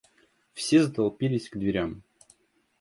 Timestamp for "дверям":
1.57-2.01